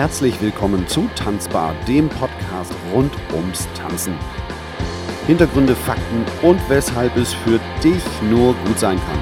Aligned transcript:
herzlich 0.00 0.40
willkommen 0.40 0.88
zu 0.88 1.10
Tanzbar, 1.14 1.74
dem 1.86 2.08
Podcast 2.08 2.72
rund 2.90 3.12
ums 3.34 3.68
Tanzen. 3.74 4.14
Hintergründe, 5.26 5.76
Fakten 5.76 6.24
und 6.40 6.58
weshalb 6.70 7.14
es 7.18 7.34
für 7.34 7.60
dich 7.84 8.02
nur 8.30 8.54
gut 8.64 8.78
sein 8.78 8.96
kann. 8.96 9.18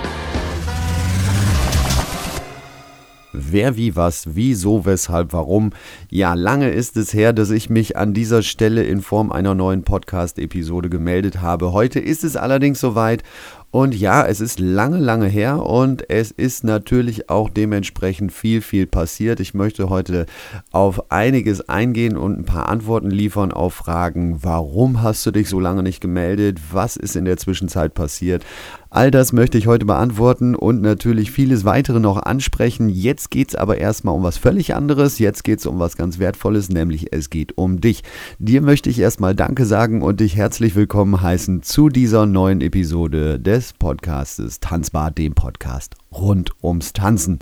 Wer, 3.33 3.77
wie, 3.77 3.97
was, 3.97 4.37
wieso, 4.37 4.85
weshalb, 4.85 5.33
warum. 5.33 5.71
Ja, 6.11 6.35
lange 6.35 6.71
ist 6.71 6.97
es 6.97 7.13
her, 7.13 7.33
dass 7.33 7.51
ich 7.51 7.71
mich 7.71 7.97
an 7.97 8.15
dieser 8.15 8.43
Stelle 8.43 8.85
in 8.85 9.01
Form 9.01 9.33
einer 9.33 9.57
neuen 9.57 9.83
Podcast-Episode 9.83 10.91
gemeldet 10.91 11.41
habe. 11.41 11.73
Heute 11.73 11.99
ist 11.99 12.23
es 12.23 12.37
allerdings 12.37 12.79
soweit 12.79 13.25
und 13.71 13.95
ja, 13.95 14.25
es 14.27 14.41
ist 14.41 14.61
lange, 14.61 14.99
lange 14.99 15.27
her 15.27 15.63
und 15.67 16.09
es 16.09 16.31
ist 16.31 16.65
natürlich 16.65 17.29
auch 17.29 17.51
dementsprechend 17.51 18.33
viel, 18.33 18.63
viel 18.63 18.87
passiert. 18.87 19.41
Ich 19.41 19.53
möchte 19.53 19.91
heute 19.91 20.25
auf 20.73 21.11
einiges 21.11 21.69
eingehen 21.69 22.17
und 22.17 22.39
ein 22.39 22.45
paar 22.45 22.71
Antworten 22.71 23.11
liefern 23.11 23.53
auf 23.53 23.75
Fragen, 23.75 24.43
warum 24.43 25.03
hast 25.03 25.27
du 25.27 25.33
dich 25.33 25.51
so 25.51 25.61
lange 25.61 25.83
nicht 25.83 26.01
gemeldet, 26.01 26.59
was 26.73 26.97
ist 26.97 27.15
in 27.15 27.27
der 27.27 27.37
Zwischenzeit 27.37 27.93
passiert. 27.93 28.43
All 28.91 29.11
das 29.11 29.35
möchte 29.35 29.59
ich 29.59 29.67
heute 29.67 29.85
beantworten 29.85 30.55
und 30.55 30.81
natürlich 30.81 31.31
vieles 31.31 31.67
weitere 31.67 32.01
noch 32.01 32.17
ansprechen. 32.17 32.89
Jetzt 32.89 33.31
geht 33.31 33.51
es 33.51 33.55
aber 33.55 33.77
erstmal 33.77 34.15
um 34.15 34.23
was 34.23 34.39
völlig 34.39 34.75
anderes. 34.75 35.19
Jetzt 35.19 35.45
geht 35.45 35.59
es 35.59 35.67
um 35.67 35.79
was 35.79 35.99
ganz 35.99 36.19
Wertvolles, 36.19 36.71
nämlich 36.71 37.13
es 37.13 37.29
geht 37.29 37.59
um 37.59 37.83
dich. 37.83 38.03
Dir 38.39 38.63
möchte 38.63 38.89
ich 38.89 38.99
erstmal 38.99 39.35
Danke 39.35 39.67
sagen 39.67 40.01
und 40.01 40.21
dich 40.21 40.37
herzlich 40.37 40.75
willkommen 40.75 41.21
heißen 41.21 41.63
zu 41.63 41.91
dieser 41.91 42.25
neuen 42.25 42.63
Episode 42.63 43.39
des 43.39 43.75
Podcastes 43.75 44.61
Tanzbar, 44.61 45.11
dem 45.11 45.35
Podcast 45.35 45.97
rund 46.11 46.53
ums 46.63 46.95
Tanzen. 46.95 47.41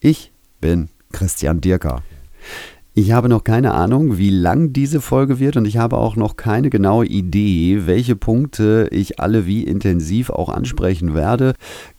Ich 0.00 0.32
bin 0.60 0.88
Christian 1.12 1.60
Dirker. 1.60 2.02
Ich 2.92 3.12
habe 3.12 3.28
noch 3.28 3.44
keine 3.44 3.72
Ahnung, 3.72 4.18
wie 4.18 4.30
lang 4.30 4.72
diese 4.72 5.00
Folge 5.00 5.38
wird 5.38 5.56
und 5.56 5.64
ich 5.64 5.76
habe 5.76 5.96
auch 5.96 6.16
noch 6.16 6.36
keine 6.36 6.70
genaue 6.70 7.06
Idee, 7.06 7.86
welche 7.86 8.16
Punkte 8.16 8.88
ich 8.90 9.20
alle 9.20 9.46
wie 9.46 9.62
intensiv 9.62 10.28
auch 10.28 10.48
ansprechen 10.48 11.14
werde. 11.14 11.54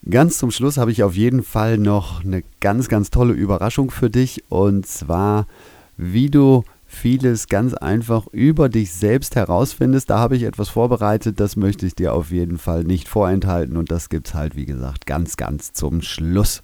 Ganz 0.10 0.38
zum 0.38 0.52
Schluss 0.52 0.78
habe 0.78 0.92
ich 0.92 1.04
auf 1.04 1.16
jeden 1.16 1.44
Fall 1.44 1.78
noch 1.78 2.26
eine 2.26 2.44
ganz, 2.60 2.90
ganz 2.90 3.10
tolle 3.10 3.32
Überraschung 3.32 3.90
für 3.90 4.10
dich 4.10 4.44
und 4.50 4.86
zwar, 4.86 5.48
wie 5.96 6.30
du 6.30 6.66
vieles 6.86 7.48
ganz 7.48 7.74
einfach 7.74 8.28
über 8.34 8.68
dich 8.68 8.92
selbst 8.92 9.38
herausfindest. 9.38 10.10
Da 10.10 10.20
habe 10.20 10.36
ich 10.36 10.44
etwas 10.44 10.68
vorbereitet, 10.68 11.40
das 11.40 11.56
möchte 11.56 11.86
ich 11.86 11.96
dir 11.96 12.14
auf 12.14 12.32
jeden 12.32 12.58
Fall 12.58 12.84
nicht 12.84 13.08
vorenthalten 13.08 13.78
und 13.78 13.92
das 13.92 14.10
gibt 14.10 14.28
es 14.28 14.34
halt, 14.34 14.58
wie 14.58 14.66
gesagt, 14.66 15.06
ganz, 15.06 15.38
ganz 15.38 15.72
zum 15.72 16.02
Schluss. 16.02 16.62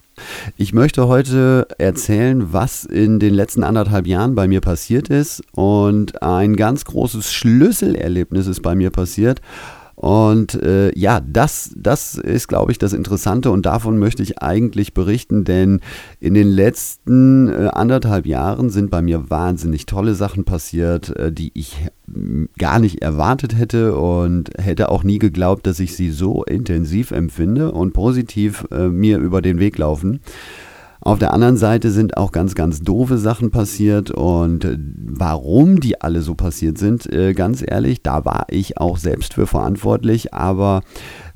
Ich 0.56 0.74
möchte 0.74 1.08
heute 1.08 1.68
erzählen, 1.78 2.52
was 2.54 2.84
in 2.86 3.20
den 3.20 3.34
letzten 3.34 3.64
anderthalb 3.64 4.08
Jahren 4.08 4.36
bei 4.36 4.48
mir 4.48 4.62
passiert 4.62 5.10
ist. 5.10 5.44
Und 5.54 6.22
ein 6.22 6.56
ganz 6.56 6.86
großes 6.86 7.34
Schlüsselerlebnis 7.34 8.48
ist 8.48 8.62
bei 8.62 8.76
mir 8.76 8.90
passiert. 8.90 9.42
Und 9.98 10.54
äh, 10.62 10.96
ja, 10.96 11.20
das, 11.20 11.72
das 11.76 12.14
ist, 12.14 12.48
glaube 12.48 12.72
ich, 12.72 12.78
das 12.78 12.94
Interessante 12.94 13.50
und 13.50 13.66
davon 13.66 13.98
möchte 13.98 14.22
ich 14.22 14.44
eigentlich 14.44 14.94
berichten, 14.94 15.44
denn 15.44 15.80
in 16.20 16.36
den 16.36 16.50
letzten 16.50 17.48
äh, 17.48 17.70
anderthalb 17.74 18.28
Jahren 18.28 18.70
sind 18.70 18.92
bei 18.92 19.02
mir 19.02 19.32
wahnsinnig 19.32 19.88
tolle 19.88 20.14
Sachen 20.14 20.44
passiert, 20.44 21.18
äh, 21.18 21.32
die 21.32 21.50
ich 21.56 21.78
gar 22.60 22.78
nicht 22.78 23.02
erwartet 23.02 23.58
hätte 23.58 23.96
und 23.96 24.52
hätte 24.60 24.90
auch 24.90 25.04
nie 25.04 25.18
geglaubt, 25.18 25.66
dass 25.66 25.80
ich 25.80 25.96
sie 25.96 26.12
so 26.12 26.44
intensiv 26.44 27.10
empfinde 27.10 27.72
und 27.72 27.94
positiv 27.94 28.68
äh, 28.70 28.90
mir 28.90 29.18
über 29.18 29.42
den 29.42 29.58
Weg 29.58 29.80
laufen. 29.80 30.20
Auf 31.08 31.20
der 31.20 31.32
anderen 31.32 31.56
Seite 31.56 31.92
sind 31.92 32.18
auch 32.18 32.34
ganz, 32.34 32.54
ganz 32.54 32.82
doofe 32.82 33.18
Sachen 33.18 33.50
passiert 33.50 34.12
und 34.12 34.66
äh, 34.66 34.78
warum 34.78 35.80
die 35.80 36.02
alle 36.02 36.22
so 36.22 36.36
passiert 36.36 36.78
sind, 36.78 37.10
äh, 37.10 37.32
ganz 37.32 37.64
ehrlich, 37.66 38.02
da 38.04 38.26
war 38.26 38.48
ich 38.50 38.78
auch 38.78 38.98
selbst 38.98 39.36
für 39.36 39.48
verantwortlich, 39.48 40.34
aber 40.34 40.82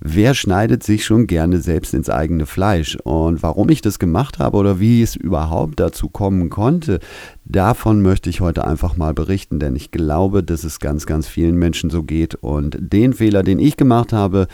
wer 0.01 0.33
schneidet 0.33 0.83
sich 0.83 1.05
schon 1.05 1.25
gerne 1.25 1.61
selbst 1.61 1.93
ins 1.93 2.09
eigene 2.09 2.47
Fleisch? 2.47 2.97
Und 3.05 3.43
warum 3.43 3.69
ich 3.69 3.79
das 3.79 3.97
gemacht 3.97 4.39
habe 4.39 4.57
oder 4.57 4.81
wie 4.81 5.01
es 5.01 5.15
überhaupt 5.15 5.79
dazu 5.79 6.09
kommen 6.09 6.49
konnte, 6.49 6.99
davon 7.45 8.01
möchte 8.01 8.29
ich 8.29 8.41
heute 8.41 8.67
einfach 8.67 8.97
mal 8.97 9.13
berichten, 9.13 9.57
denn 9.57 9.77
ich 9.77 9.91
glaube, 9.91 10.43
dass 10.43 10.65
es 10.65 10.81
ganz, 10.81 11.05
ganz 11.05 11.29
vielen 11.29 11.55
Menschen 11.55 11.89
so 11.89 12.03
geht 12.03 12.35
und 12.35 12.75
den 12.77 13.13
Fehler, 13.13 13.41
den 13.41 13.59
ich 13.59 13.77
gemacht 13.77 14.11
habe, 14.11 14.49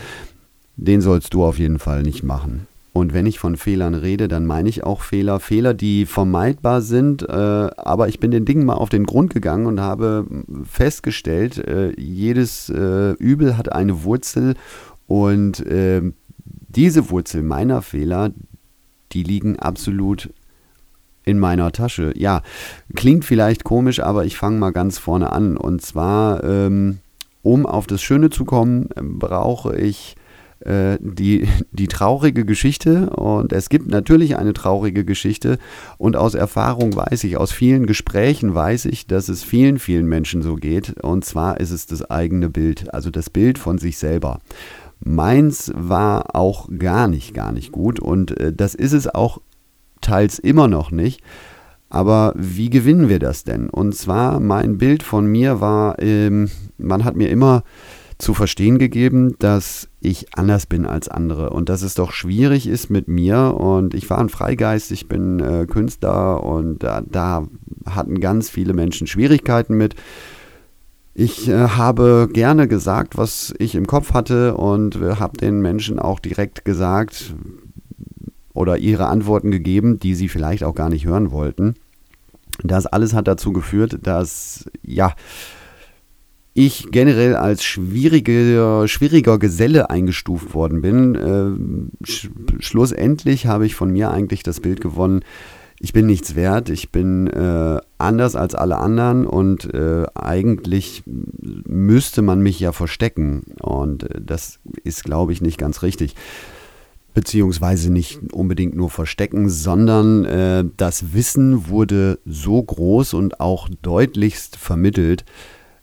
den 0.76 1.02
sollst 1.02 1.34
du 1.34 1.44
auf 1.44 1.58
jeden 1.58 1.80
Fall 1.80 2.04
nicht 2.04 2.22
machen. 2.22 2.68
Und 2.98 3.14
wenn 3.14 3.28
ich 3.28 3.38
von 3.38 3.58
Fehlern 3.58 3.94
rede, 3.94 4.28
dann 4.28 4.48
meine 4.48 4.70
ich 4.70 4.84
auch 4.84 5.02
Fehler, 5.02 5.40
Fehler, 5.40 5.76
die 5.76 6.08
vermeidbar 6.08 6.82
sind. 6.82 7.22
Äh, 7.22 7.32
aber 7.32 8.08
ich 8.08 8.20
bin 8.20 8.32
den 8.32 8.44
Dingen 8.44 8.66
mal 8.66 8.74
auf 8.74 8.90
den 8.90 9.06
Grund 9.06 9.32
gegangen 9.32 9.68
und 9.68 9.80
habe 9.80 10.26
festgestellt, 10.64 11.60
äh, 11.60 11.92
jedes 11.96 12.70
äh, 12.70 13.12
Übel 13.12 13.56
hat 13.56 13.72
eine 13.72 14.04
Wurzel 14.04 14.56
und 15.06 15.64
äh, 15.68 16.02
diese 16.44 17.12
Wurzel 17.12 17.44
meiner 17.44 17.84
Fehler, 17.84 18.32
die 19.12 19.22
liegen 19.22 19.60
absolut 19.60 20.32
in 21.24 21.38
meiner 21.38 21.72
Tasche. 21.72 22.14
Ja, 22.16 22.42
klingt 22.96 23.26
vielleicht 23.26 23.64
komisch, 23.64 24.00
aber 24.00 24.26
ich 24.26 24.38
fange 24.38 24.58
mal 24.58 24.72
ganz 24.72 24.98
vorne 24.98 25.32
an. 25.32 25.56
Und 25.56 25.84
zwar, 25.84 26.44
ähm, 26.44 26.98
um 27.44 27.68
auf 27.68 27.86
das 27.86 28.02
Schöne 28.02 28.32
zu 28.32 28.44
kommen, 28.44 28.90
brauche 28.96 29.78
ich 29.78 30.16
die, 30.60 31.48
die 31.72 31.88
traurige 31.88 32.46
Geschichte. 32.46 33.10
Und 33.12 33.54
es 33.54 33.70
gibt 33.70 33.88
natürlich 33.88 34.38
eine 34.38 34.54
traurige 34.54 35.06
Geschichte. 35.06 35.60
Und 35.98 36.16
aus 36.16 36.34
Erfahrung 36.34 36.96
weiß 36.96 37.24
ich, 37.24 37.38
aus 37.38 37.52
vielen 37.52 37.86
Gesprächen 37.86 38.54
weiß 38.54 38.86
ich, 38.86 39.08
dass 39.08 39.30
es 39.30 39.44
vielen, 39.44 39.80
vielen 39.80 40.08
Menschen 40.08 40.42
so 40.42 40.56
geht. 40.56 41.02
Und 41.04 41.26
zwar 41.26 41.60
ist 41.60 41.72
es 41.72 41.86
das 41.86 42.10
eigene 42.10 42.50
Bild, 42.50 42.94
also 42.94 43.10
das 43.10 43.30
Bild 43.30 43.58
von 43.58 43.78
sich 43.78 43.98
selber. 43.98 44.40
Meins 45.00 45.72
war 45.76 46.36
auch 46.36 46.70
gar 46.78 47.08
nicht, 47.08 47.34
gar 47.34 47.52
nicht 47.52 47.72
gut. 47.72 48.00
Und 48.00 48.38
äh, 48.40 48.54
das 48.54 48.76
ist 48.76 48.94
es 48.94 49.08
auch 49.08 49.40
teils 50.02 50.40
immer 50.40 50.68
noch 50.68 50.92
nicht. 50.92 51.22
Aber 51.90 52.34
wie 52.36 52.70
gewinnen 52.70 53.08
wir 53.08 53.20
das 53.20 53.44
denn? 53.44 53.70
Und 53.70 53.96
zwar, 53.96 54.40
mein 54.40 54.78
Bild 54.78 55.04
von 55.04 55.26
mir 55.26 55.62
war, 55.62 56.00
ähm, 56.00 56.50
man 56.78 57.06
hat 57.06 57.16
mir 57.16 57.30
immer 57.30 57.64
zu 58.18 58.34
verstehen 58.34 58.80
gegeben, 58.80 59.36
dass 59.40 59.90
ich 60.00 60.36
anders 60.36 60.66
bin 60.66 60.86
als 60.86 61.08
andere 61.08 61.52
und 61.52 61.70
dass 61.70 61.84
es 61.84 61.94
doch 61.94 62.12
schwierig 62.12 62.68
ist 62.68 62.90
mit 62.90 63.08
mir. 63.08 63.56
Und 63.56 63.94
ich 63.94 64.10
war 64.10 64.18
ein 64.18 64.30
Freigeist, 64.30 64.92
ich 64.92 65.08
bin 65.08 65.40
äh, 65.40 65.68
Künstler 65.68 66.44
und 66.44 66.84
da, 66.84 67.02
da 67.02 67.48
hatten 67.86 68.20
ganz 68.20 68.50
viele 68.50 68.74
Menschen 68.74 69.06
Schwierigkeiten 69.06 69.76
mit. 69.76 69.96
Ich 71.14 71.48
äh, 71.48 71.70
habe 71.70 72.28
gerne 72.32 72.68
gesagt, 72.68 73.18
was 73.18 73.54
ich 73.60 73.76
im 73.76 73.86
Kopf 73.86 74.14
hatte 74.14 74.56
und 74.56 74.96
habe 74.96 75.38
den 75.38 75.62
Menschen 75.62 76.00
auch 76.00 76.20
direkt 76.20 76.66
gesagt 76.66 77.36
oder 78.54 78.78
ihre 78.78 79.08
Antworten 79.08 79.52
gegeben, 79.52 80.00
die 80.00 80.16
sie 80.16 80.30
vielleicht 80.30 80.64
auch 80.64 80.74
gar 80.74 80.90
nicht 80.90 81.06
hören 81.06 81.32
wollten. 81.32 81.76
Das 82.64 82.88
alles 82.88 83.14
hat 83.14 83.28
dazu 83.28 83.54
geführt, 83.54 84.00
dass 84.02 84.66
ja 84.82 85.14
ich 86.58 86.88
generell 86.90 87.36
als 87.36 87.64
schwieriger, 87.64 88.88
schwieriger 88.88 89.38
Geselle 89.38 89.92
eingestuft 89.92 90.56
worden 90.56 90.82
bin. 90.82 91.16
Äh, 91.16 92.06
sch 92.06 92.30
schlussendlich 92.60 93.46
habe 93.46 93.68
ich 93.68 93.76
von 93.76 93.92
mir 93.92 94.10
eigentlich 94.10 94.42
das 94.42 94.60
Bild 94.60 94.82
gewonnen, 94.82 95.22
ich 95.80 95.94
bin 95.94 96.08
nichts 96.08 96.36
wert, 96.36 96.70
ich 96.70 96.92
bin 96.92 97.28
äh, 97.28 97.80
anders 98.00 98.36
als 98.36 98.56
alle 98.56 98.78
anderen 98.78 99.28
und 99.28 99.72
äh, 99.72 100.06
eigentlich 100.16 101.04
müsste 101.06 102.24
man 102.24 102.42
mich 102.42 102.60
ja 102.60 102.72
verstecken. 102.72 103.44
Und 103.62 104.10
äh, 104.10 104.20
das 104.20 104.60
ist, 104.84 105.04
glaube 105.04 105.34
ich, 105.34 105.42
nicht 105.42 105.60
ganz 105.60 105.84
richtig. 105.84 106.16
Beziehungsweise 107.14 107.94
nicht 107.94 108.34
unbedingt 108.34 108.76
nur 108.76 108.90
verstecken, 108.90 109.50
sondern 109.50 110.26
äh, 110.26 110.66
das 110.76 111.14
Wissen 111.14 111.70
wurde 111.70 112.18
so 112.26 112.64
groß 112.64 113.14
und 113.14 113.40
auch 113.40 113.70
deutlichst 113.84 114.56
vermittelt, 114.56 115.24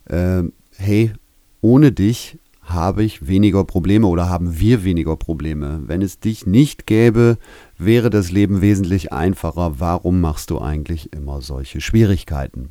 äh, 0.06 0.42
hey, 0.76 1.12
ohne 1.60 1.92
dich 1.92 2.38
habe 2.62 3.04
ich 3.04 3.28
weniger 3.28 3.64
Probleme 3.64 4.06
oder 4.06 4.28
haben 4.28 4.58
wir 4.58 4.84
weniger 4.84 5.16
Probleme. 5.16 5.82
Wenn 5.86 6.02
es 6.02 6.18
dich 6.18 6.46
nicht 6.46 6.86
gäbe, 6.86 7.36
wäre 7.78 8.10
das 8.10 8.30
Leben 8.30 8.60
wesentlich 8.62 9.12
einfacher. 9.12 9.74
Warum 9.78 10.20
machst 10.20 10.50
du 10.50 10.58
eigentlich 10.58 11.12
immer 11.12 11.42
solche 11.42 11.80
Schwierigkeiten? 11.80 12.70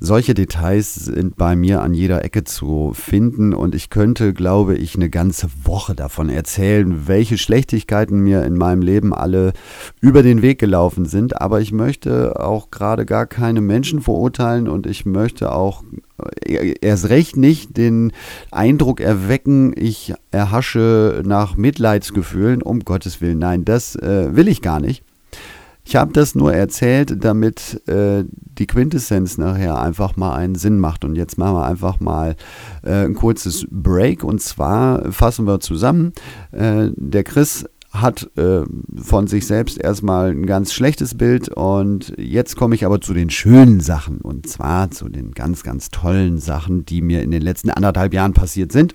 Solche 0.00 0.32
Details 0.32 0.94
sind 0.94 1.36
bei 1.36 1.56
mir 1.56 1.82
an 1.82 1.92
jeder 1.92 2.24
Ecke 2.24 2.44
zu 2.44 2.92
finden 2.94 3.52
und 3.52 3.74
ich 3.74 3.90
könnte, 3.90 4.32
glaube 4.32 4.76
ich, 4.76 4.94
eine 4.94 5.10
ganze 5.10 5.48
Woche 5.64 5.96
davon 5.96 6.28
erzählen, 6.28 7.08
welche 7.08 7.36
Schlechtigkeiten 7.36 8.20
mir 8.20 8.44
in 8.44 8.56
meinem 8.56 8.80
Leben 8.80 9.12
alle 9.12 9.54
über 10.00 10.22
den 10.22 10.40
Weg 10.40 10.60
gelaufen 10.60 11.04
sind. 11.04 11.40
Aber 11.40 11.60
ich 11.60 11.72
möchte 11.72 12.38
auch 12.38 12.70
gerade 12.70 13.06
gar 13.06 13.26
keine 13.26 13.60
Menschen 13.60 14.00
verurteilen 14.00 14.68
und 14.68 14.86
ich 14.86 15.04
möchte 15.04 15.50
auch 15.50 15.82
erst 16.44 17.08
recht 17.08 17.36
nicht 17.36 17.76
den 17.76 18.12
Eindruck 18.50 19.00
erwecken, 19.00 19.72
ich 19.76 20.14
erhasche 20.30 21.22
nach 21.24 21.56
Mitleidsgefühlen. 21.56 22.62
Um 22.62 22.80
Gottes 22.80 23.20
Willen, 23.20 23.38
nein, 23.38 23.64
das 23.64 23.96
äh, 23.96 24.34
will 24.34 24.48
ich 24.48 24.62
gar 24.62 24.80
nicht. 24.80 25.04
Ich 25.88 25.96
habe 25.96 26.12
das 26.12 26.34
nur 26.34 26.52
erzählt, 26.52 27.24
damit 27.24 27.80
äh, 27.88 28.22
die 28.30 28.66
Quintessenz 28.66 29.38
nachher 29.38 29.80
einfach 29.80 30.16
mal 30.16 30.34
einen 30.34 30.54
Sinn 30.54 30.78
macht. 30.78 31.02
Und 31.02 31.16
jetzt 31.16 31.38
machen 31.38 31.54
wir 31.54 31.64
einfach 31.64 31.98
mal 31.98 32.36
äh, 32.84 33.06
ein 33.06 33.14
kurzes 33.14 33.66
Break. 33.70 34.22
Und 34.22 34.42
zwar 34.42 35.10
fassen 35.12 35.46
wir 35.46 35.60
zusammen. 35.60 36.12
Äh, 36.52 36.90
der 36.94 37.24
Chris 37.24 37.64
hat 38.00 38.30
äh, 38.36 38.62
von 38.96 39.26
sich 39.26 39.46
selbst 39.46 39.78
erstmal 39.78 40.30
ein 40.30 40.46
ganz 40.46 40.72
schlechtes 40.72 41.16
Bild 41.16 41.48
und 41.48 42.14
jetzt 42.16 42.56
komme 42.56 42.74
ich 42.74 42.84
aber 42.84 43.00
zu 43.00 43.14
den 43.14 43.30
schönen 43.30 43.80
Sachen 43.80 44.18
und 44.18 44.48
zwar 44.48 44.90
zu 44.90 45.08
den 45.08 45.32
ganz, 45.32 45.62
ganz 45.62 45.90
tollen 45.90 46.38
Sachen, 46.38 46.84
die 46.84 47.02
mir 47.02 47.22
in 47.22 47.30
den 47.30 47.42
letzten 47.42 47.70
anderthalb 47.70 48.14
Jahren 48.14 48.32
passiert 48.32 48.72
sind. 48.72 48.94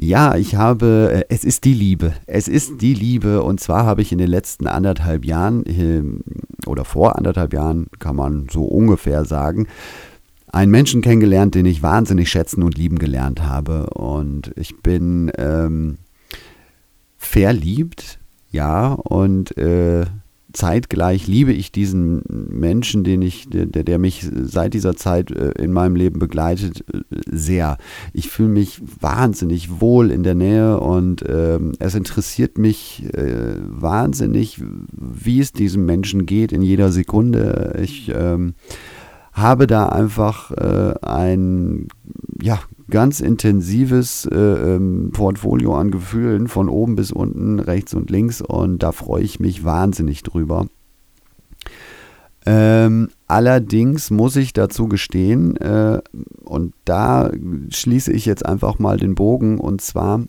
Ja, 0.00 0.36
ich 0.36 0.54
habe, 0.54 1.10
äh, 1.12 1.24
es 1.28 1.42
ist 1.42 1.64
die 1.64 1.74
Liebe. 1.74 2.12
Es 2.26 2.46
ist 2.46 2.80
die 2.80 2.94
Liebe. 2.94 3.42
Und 3.42 3.58
zwar 3.58 3.84
habe 3.84 4.00
ich 4.00 4.12
in 4.12 4.18
den 4.18 4.30
letzten 4.30 4.68
anderthalb 4.68 5.24
Jahren 5.24 5.64
ähm, 5.66 6.20
oder 6.66 6.84
vor 6.84 7.16
anderthalb 7.16 7.52
Jahren, 7.52 7.88
kann 7.98 8.14
man 8.14 8.46
so 8.48 8.64
ungefähr 8.64 9.24
sagen, 9.24 9.66
einen 10.52 10.70
Menschen 10.70 11.02
kennengelernt, 11.02 11.56
den 11.56 11.66
ich 11.66 11.82
wahnsinnig 11.82 12.30
schätzen 12.30 12.62
und 12.62 12.78
lieben 12.78 12.98
gelernt 12.98 13.42
habe. 13.42 13.90
Und 13.90 14.52
ich 14.54 14.80
bin 14.82 15.32
ähm, 15.36 15.98
verliebt, 17.18 18.18
ja, 18.50 18.92
und 18.92 19.56
äh, 19.58 20.06
zeitgleich 20.52 21.26
liebe 21.26 21.52
ich 21.52 21.70
diesen 21.72 22.22
Menschen, 22.28 23.04
den 23.04 23.20
ich, 23.20 23.48
der, 23.50 23.66
der 23.66 23.98
mich 23.98 24.26
seit 24.42 24.72
dieser 24.72 24.96
Zeit 24.96 25.30
äh, 25.30 25.50
in 25.62 25.72
meinem 25.72 25.94
Leben 25.94 26.18
begleitet, 26.18 26.84
äh, 26.92 27.00
sehr. 27.30 27.76
Ich 28.14 28.30
fühle 28.30 28.48
mich 28.48 28.80
wahnsinnig 29.00 29.80
wohl 29.80 30.10
in 30.10 30.22
der 30.22 30.34
Nähe 30.34 30.80
und 30.80 31.22
ähm, 31.28 31.72
es 31.78 31.94
interessiert 31.94 32.56
mich 32.56 33.04
äh, 33.12 33.56
wahnsinnig, 33.68 34.60
wie 34.92 35.40
es 35.40 35.52
diesem 35.52 35.84
Menschen 35.84 36.24
geht 36.24 36.52
in 36.52 36.62
jeder 36.62 36.90
Sekunde. 36.92 37.78
Ich 37.82 38.10
ähm, 38.14 38.54
habe 39.32 39.66
da 39.66 39.90
einfach 39.90 40.50
äh, 40.52 40.94
ein 41.02 41.88
ja, 42.40 42.58
ganz 42.90 43.20
intensives 43.20 44.26
äh, 44.26 44.36
ähm, 44.36 45.10
Portfolio 45.12 45.74
an 45.74 45.90
Gefühlen 45.90 46.48
von 46.48 46.68
oben 46.68 46.96
bis 46.96 47.12
unten, 47.12 47.58
rechts 47.58 47.94
und 47.94 48.10
links 48.10 48.40
und 48.40 48.82
da 48.82 48.92
freue 48.92 49.22
ich 49.22 49.40
mich 49.40 49.64
wahnsinnig 49.64 50.22
drüber. 50.22 50.66
Ähm, 52.46 53.08
allerdings 53.26 54.10
muss 54.10 54.36
ich 54.36 54.54
dazu 54.54 54.88
gestehen, 54.88 55.56
äh, 55.56 56.00
und 56.44 56.72
da 56.86 57.30
schließe 57.68 58.10
ich 58.12 58.24
jetzt 58.24 58.46
einfach 58.46 58.78
mal 58.78 58.96
den 58.96 59.14
Bogen, 59.14 59.58
und 59.58 59.82
zwar 59.82 60.24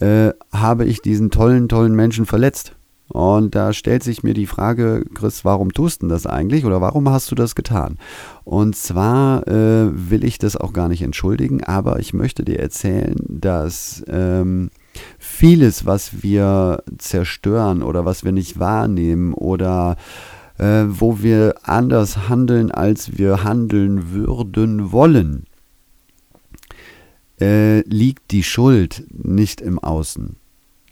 äh, 0.00 0.30
habe 0.52 0.84
ich 0.84 1.00
diesen 1.00 1.30
tollen, 1.30 1.68
tollen 1.68 1.94
Menschen 1.94 2.26
verletzt. 2.26 2.74
Und 3.14 3.54
da 3.54 3.72
stellt 3.72 4.02
sich 4.02 4.24
mir 4.24 4.34
die 4.34 4.48
Frage, 4.48 5.04
Chris, 5.14 5.44
warum 5.44 5.72
tust 5.72 6.02
du 6.02 6.08
das 6.08 6.26
eigentlich 6.26 6.64
oder 6.64 6.80
warum 6.80 7.08
hast 7.08 7.30
du 7.30 7.36
das 7.36 7.54
getan? 7.54 7.96
Und 8.42 8.74
zwar 8.74 9.46
äh, 9.46 9.88
will 10.10 10.24
ich 10.24 10.38
das 10.38 10.56
auch 10.56 10.72
gar 10.72 10.88
nicht 10.88 11.00
entschuldigen, 11.00 11.62
aber 11.62 12.00
ich 12.00 12.12
möchte 12.12 12.44
dir 12.44 12.58
erzählen, 12.58 13.14
dass 13.28 14.02
ähm, 14.08 14.70
vieles, 15.20 15.86
was 15.86 16.24
wir 16.24 16.82
zerstören 16.98 17.84
oder 17.84 18.04
was 18.04 18.24
wir 18.24 18.32
nicht 18.32 18.58
wahrnehmen 18.58 19.32
oder 19.32 19.94
äh, 20.58 20.82
wo 20.88 21.22
wir 21.22 21.54
anders 21.62 22.28
handeln, 22.28 22.72
als 22.72 23.16
wir 23.16 23.44
handeln 23.44 24.10
würden 24.10 24.90
wollen, 24.90 25.44
äh, 27.40 27.82
liegt 27.82 28.32
die 28.32 28.42
Schuld 28.42 29.04
nicht 29.12 29.60
im 29.60 29.78
Außen 29.78 30.34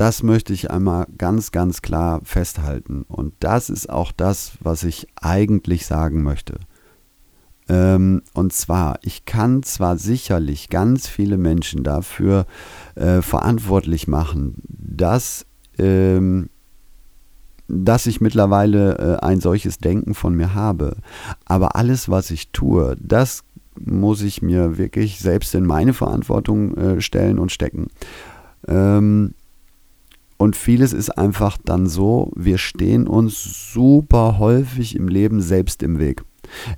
das 0.03 0.25
möchte 0.25 0.53
ich 0.53 0.69
einmal 0.69 1.07
ganz, 1.17 1.53
ganz 1.53 1.81
klar 1.81 2.23
festhalten. 2.25 3.05
Und 3.07 3.35
das 3.39 3.71
ist 3.71 3.89
auch 3.89 4.11
das, 4.11 4.55
was 4.61 4.83
ich 4.83 5.07
eigentlich 5.15 5.87
sagen 5.87 6.25
möchte. 6.25 6.59
Ähm, 7.69 8.23
und 8.35 8.53
zwar, 8.53 8.99
ich 9.03 9.27
kann 9.27 9.63
zwar 9.63 9.97
sicherlich 9.99 10.71
ganz 10.71 11.07
viele 11.07 11.39
Menschen 11.39 11.85
dafür 11.85 12.47
äh, 12.97 13.23
verantwortlich 13.23 14.09
machen, 14.09 14.57
dass, 14.67 15.47
ähm, 15.79 16.51
dass 17.69 18.07
ich 18.07 18.21
mittlerweile 18.21 18.99
äh, 18.99 19.25
ein 19.25 19.41
solches 19.41 19.79
Denken 19.79 20.15
von 20.15 20.35
mir 20.35 20.53
habe. 20.53 20.97
Aber 21.45 21.77
alles, 21.77 22.09
was 22.09 22.33
ich 22.33 22.51
tue, 22.51 22.97
das 22.99 23.45
muss 23.79 24.23
ich 24.23 24.43
mir 24.43 24.79
wirklich 24.79 25.21
selbst 25.21 25.55
in 25.55 25.65
meine 25.65 25.95
Verantwortung 25.95 26.77
äh, 26.77 27.01
stellen 27.01 27.39
und 27.39 27.53
stecken. 27.53 27.87
Ähm, 28.67 29.35
und 30.43 30.57
vieles 30.57 30.93
ist 30.93 31.11
einfach 31.11 31.57
dann 31.65 31.87
so, 31.87 32.33
wir 32.35 32.59
stehen 32.59 33.07
uns 33.07 33.73
super 33.73 34.41
häufig 34.41 34.97
im 34.97 35.07
Leben 35.07 35.41
selbst 35.41 35.85
im 35.85 36.01
Weg. 36.01 36.25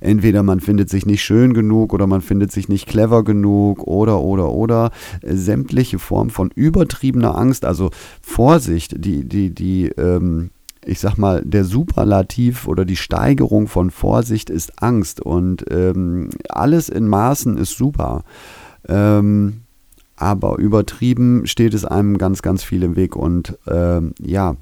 Entweder 0.01 0.43
man 0.43 0.59
findet 0.59 0.87
sich 0.91 1.07
nicht 1.07 1.23
schön 1.23 1.55
genug 1.55 1.91
oder 1.91 2.05
man 2.05 2.21
findet 2.21 2.51
sich 2.51 2.69
nicht 2.69 2.87
clever 2.87 3.23
genug 3.23 3.81
oder 3.87 4.21
oder 4.21 4.51
oder 4.51 4.91
sämtliche 5.23 5.97
Formen 5.97 6.29
von 6.29 6.51
übertriebener 6.53 7.35
Angst, 7.35 7.65
also 7.65 7.89
Vorsicht, 8.21 9.03
die, 9.03 9.27
die, 9.27 9.49
die, 9.49 9.87
ähm, 9.97 10.51
ich 10.85 10.99
sag 10.99 11.17
mal, 11.17 11.41
der 11.43 11.65
Superlativ 11.65 12.67
oder 12.67 12.85
die 12.85 12.95
Steigerung 12.95 13.67
von 13.67 13.89
Vorsicht 13.89 14.51
ist 14.51 14.83
Angst 14.83 15.21
und 15.21 15.65
ähm, 15.71 16.29
alles 16.49 16.87
in 16.87 17.07
Maßen 17.07 17.57
ist 17.57 17.75
super. 17.75 18.23
Ähm, 18.87 19.64
aber 20.15 20.57
übertrieben 20.57 21.45
steht 21.45 21.73
es 21.73 21.85
einem 21.85 22.17
ganz, 22.17 22.41
ganz 22.41 22.63
viel 22.63 22.83
im 22.83 22.95
Weg. 22.95 23.15
Und 23.15 23.57
ähm, 23.67 24.13
ja, 24.19 24.55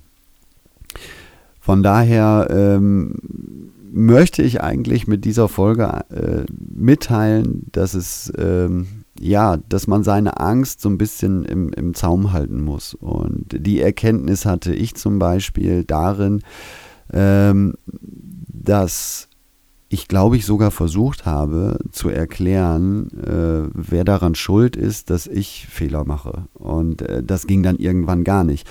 von 1.59 1.83
daher 1.83 2.47
ähm, 2.49 3.71
möchte 3.91 4.41
ich 4.41 4.61
eigentlich 4.61 5.07
mit 5.07 5.25
dieser 5.25 5.47
Folge 5.47 6.05
äh, 6.09 6.45
mitteilen, 6.57 7.67
dass 7.71 7.93
es 7.93 8.33
ähm, 8.37 8.87
ja, 9.19 9.57
dass 9.69 9.87
man 9.87 10.03
seine 10.03 10.39
Angst 10.39 10.81
so 10.81 10.89
ein 10.89 10.97
bisschen 10.97 11.45
im, 11.45 11.71
im 11.73 11.93
Zaum 11.93 12.33
halten 12.33 12.61
muss. 12.61 12.93
Und 12.93 13.45
die 13.51 13.79
Erkenntnis 13.79 14.45
hatte 14.45 14.73
ich 14.73 14.95
zum 14.95 15.19
Beispiel 15.19 15.83
darin, 15.83 16.41
ähm, 17.11 17.75
dass 17.85 19.29
ich 19.93 20.07
glaube 20.07 20.37
ich 20.37 20.45
sogar 20.45 20.71
versucht 20.71 21.27
habe 21.27 21.77
zu 21.91 22.09
erklären, 22.09 23.11
äh, 23.11 23.69
wer 23.73 24.03
daran 24.03 24.33
schuld 24.33 24.75
ist, 24.75 25.11
dass 25.11 25.27
ich 25.27 25.67
Fehler 25.69 26.03
mache. 26.03 26.45
Und 26.53 27.03
äh, 27.03 27.21
das 27.21 27.45
ging 27.45 27.61
dann 27.61 27.77
irgendwann 27.77 28.23
gar 28.23 28.43
nicht. 28.43 28.67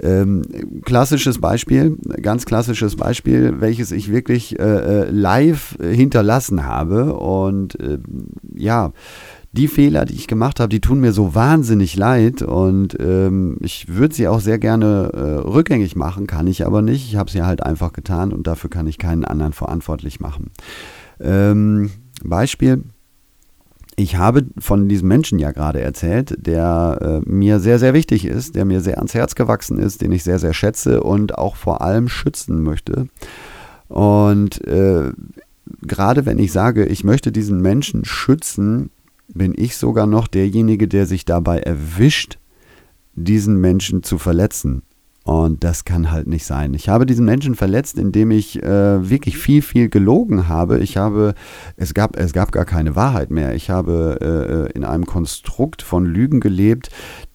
Ähm, 0.00 0.42
klassisches 0.84 1.40
Beispiel, 1.40 1.98
ganz 2.22 2.46
klassisches 2.46 2.94
Beispiel, 2.94 3.60
welches 3.60 3.90
ich 3.90 4.12
wirklich 4.12 4.60
äh, 4.60 4.62
äh 4.62 5.10
live 5.10 5.76
hinterlassen 5.80 6.64
habe. 6.64 7.14
Und 7.14 7.78
äh, 7.80 7.98
ja, 8.54 8.92
die 9.52 9.66
Fehler, 9.66 10.04
die 10.04 10.14
ich 10.14 10.28
gemacht 10.28 10.60
habe, 10.60 10.68
die 10.68 10.80
tun 10.80 11.00
mir 11.00 11.12
so 11.12 11.34
wahnsinnig 11.34 11.96
leid 11.96 12.42
und 12.42 12.96
ähm, 13.00 13.56
ich 13.60 13.88
würde 13.88 14.14
sie 14.14 14.28
auch 14.28 14.40
sehr 14.40 14.58
gerne 14.58 15.10
äh, 15.12 15.48
rückgängig 15.48 15.96
machen, 15.96 16.28
kann 16.28 16.46
ich 16.46 16.64
aber 16.64 16.82
nicht. 16.82 17.08
Ich 17.08 17.16
habe 17.16 17.30
sie 17.30 17.42
halt 17.42 17.62
einfach 17.62 17.92
getan 17.92 18.32
und 18.32 18.46
dafür 18.46 18.70
kann 18.70 18.86
ich 18.86 18.98
keinen 18.98 19.24
anderen 19.24 19.52
verantwortlich 19.52 20.20
machen. 20.20 20.50
Ähm, 21.18 21.90
Beispiel. 22.22 22.84
Ich 23.96 24.16
habe 24.16 24.46
von 24.56 24.88
diesem 24.88 25.08
Menschen 25.08 25.38
ja 25.38 25.50
gerade 25.50 25.80
erzählt, 25.80 26.34
der 26.38 27.22
äh, 27.26 27.28
mir 27.30 27.60
sehr, 27.60 27.78
sehr 27.78 27.92
wichtig 27.92 28.24
ist, 28.24 28.54
der 28.54 28.64
mir 28.64 28.80
sehr 28.80 28.96
ans 28.96 29.14
Herz 29.14 29.34
gewachsen 29.34 29.78
ist, 29.78 30.00
den 30.00 30.12
ich 30.12 30.22
sehr, 30.22 30.38
sehr 30.38 30.54
schätze 30.54 31.02
und 31.02 31.36
auch 31.36 31.56
vor 31.56 31.82
allem 31.82 32.08
schützen 32.08 32.62
möchte. 32.62 33.08
Und 33.88 34.64
äh, 34.66 35.12
gerade 35.82 36.24
wenn 36.24 36.38
ich 36.38 36.52
sage, 36.52 36.86
ich 36.86 37.04
möchte 37.04 37.32
diesen 37.32 37.60
Menschen 37.60 38.04
schützen, 38.04 38.90
bin 39.34 39.54
ich 39.56 39.76
sogar 39.76 40.06
noch 40.06 40.28
derjenige, 40.28 40.88
der 40.88 41.06
sich 41.06 41.24
dabei 41.24 41.60
erwischt, 41.60 42.38
diesen 43.14 43.60
Menschen 43.60 44.02
zu 44.02 44.18
verletzen. 44.18 44.82
Und 45.24 45.64
das 45.64 45.84
kann 45.84 46.10
halt 46.10 46.26
nicht 46.26 46.46
sein. 46.46 46.72
Ich 46.74 46.88
habe 46.88 47.04
diesen 47.04 47.26
Menschen 47.26 47.54
verletzt, 47.54 47.98
indem 47.98 48.30
ich 48.30 48.62
äh, 48.62 49.08
wirklich 49.08 49.36
viel, 49.36 49.60
viel 49.60 49.88
gelogen 49.88 50.48
habe. 50.48 50.78
Ich 50.80 50.96
habe, 50.96 51.34
es 51.76 51.92
gab, 51.92 52.16
es 52.16 52.32
gab 52.32 52.52
gar 52.52 52.64
keine 52.64 52.96
Wahrheit 52.96 53.30
mehr. 53.30 53.54
Ich 53.54 53.68
habe 53.68 54.68
äh, 54.72 54.76
in 54.76 54.84
einem 54.84 55.04
Konstrukt 55.04 55.82
von 55.82 56.06
Lügen 56.06 56.40
gelebt, 56.40 56.88